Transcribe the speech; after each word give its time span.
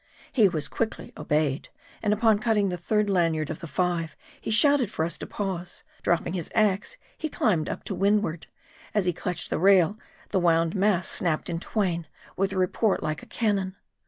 He 0.31 0.49
was 0.49 0.67
quickly 0.67 1.13
obeyed. 1.15 1.69
And 2.01 2.11
upon 2.11 2.39
cutting 2.39 2.69
the 2.69 2.75
third 2.77 3.07
lanyard 3.07 3.51
of 3.51 3.59
the 3.59 3.67
five, 3.67 4.15
he 4.41 4.49
shouted 4.49 4.89
for 4.89 5.05
us 5.05 5.15
to 5.19 5.27
pause. 5.27 5.83
Dropping 6.01 6.33
his 6.33 6.49
ax, 6.55 6.97
he 7.19 7.29
climbed 7.29 7.69
up 7.69 7.83
to 7.83 7.93
wind 7.93 8.23
ward. 8.23 8.47
As 8.95 9.05
he 9.05 9.13
clutched 9.13 9.51
the 9.51 9.59
rail, 9.59 9.99
the 10.29 10.39
wounded 10.39 10.75
mast 10.75 11.11
snapped 11.11 11.51
in 11.51 11.59
twain 11.59 12.07
with 12.35 12.51
a 12.51 12.57
report 12.57 13.03
like 13.03 13.21
a 13.21 13.27
cannon. 13.27 13.75